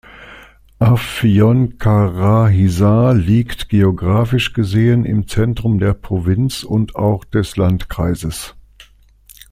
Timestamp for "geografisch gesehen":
3.69-5.05